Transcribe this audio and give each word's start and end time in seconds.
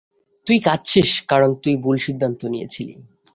তুই 0.47 0.57
কাঁদছিস 0.59 1.09
কারণ 1.27 1.49
তুই 1.63 1.75
ভুল 1.83 1.97
সিদ্ধান্ত 2.05 2.41
নিয়েছিলি। 2.53 2.93